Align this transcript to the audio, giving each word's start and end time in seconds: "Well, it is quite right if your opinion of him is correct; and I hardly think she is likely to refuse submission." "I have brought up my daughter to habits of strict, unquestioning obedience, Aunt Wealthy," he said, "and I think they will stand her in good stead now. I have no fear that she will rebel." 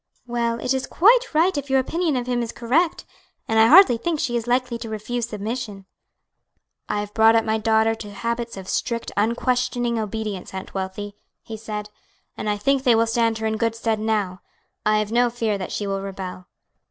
"Well, 0.25 0.59
it 0.59 0.73
is 0.73 0.87
quite 0.87 1.31
right 1.31 1.55
if 1.55 1.69
your 1.69 1.79
opinion 1.79 2.15
of 2.15 2.25
him 2.25 2.41
is 2.41 2.51
correct; 2.51 3.05
and 3.47 3.59
I 3.59 3.67
hardly 3.67 3.97
think 3.97 4.19
she 4.19 4.35
is 4.35 4.47
likely 4.47 4.79
to 4.79 4.89
refuse 4.89 5.27
submission." 5.29 5.85
"I 6.89 7.01
have 7.01 7.13
brought 7.13 7.35
up 7.35 7.45
my 7.45 7.59
daughter 7.59 7.93
to 7.93 8.11
habits 8.11 8.57
of 8.57 8.67
strict, 8.67 9.11
unquestioning 9.15 9.99
obedience, 9.99 10.55
Aunt 10.55 10.73
Wealthy," 10.73 11.15
he 11.43 11.55
said, 11.55 11.91
"and 12.35 12.49
I 12.49 12.57
think 12.57 12.81
they 12.81 12.95
will 12.95 13.05
stand 13.05 13.37
her 13.37 13.45
in 13.45 13.57
good 13.57 13.75
stead 13.75 13.99
now. 13.99 14.41
I 14.87 14.97
have 14.97 15.11
no 15.11 15.29
fear 15.29 15.59
that 15.59 15.71
she 15.71 15.85
will 15.85 16.01
rebel." 16.01 16.47